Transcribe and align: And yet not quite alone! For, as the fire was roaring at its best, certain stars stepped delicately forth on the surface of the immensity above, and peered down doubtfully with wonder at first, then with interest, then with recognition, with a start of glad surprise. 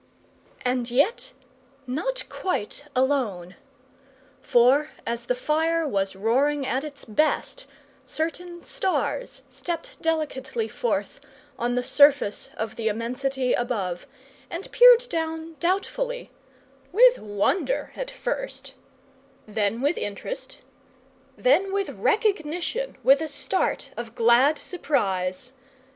And 0.65 0.89
yet 0.89 1.33
not 1.85 2.23
quite 2.27 2.85
alone! 2.95 3.55
For, 4.41 4.89
as 5.05 5.27
the 5.27 5.35
fire 5.35 5.87
was 5.87 6.15
roaring 6.15 6.65
at 6.65 6.83
its 6.83 7.05
best, 7.05 7.67
certain 8.03 8.63
stars 8.63 9.43
stepped 9.47 10.01
delicately 10.01 10.67
forth 10.67 11.21
on 11.59 11.75
the 11.75 11.83
surface 11.83 12.49
of 12.57 12.77
the 12.77 12.87
immensity 12.87 13.53
above, 13.53 14.07
and 14.49 14.71
peered 14.71 15.07
down 15.07 15.55
doubtfully 15.59 16.31
with 16.91 17.19
wonder 17.19 17.93
at 17.95 18.09
first, 18.09 18.73
then 19.47 19.81
with 19.81 19.99
interest, 19.99 20.63
then 21.37 21.71
with 21.71 21.89
recognition, 21.89 22.97
with 23.03 23.21
a 23.21 23.27
start 23.27 23.91
of 23.95 24.15
glad 24.15 24.57
surprise. 24.57 25.51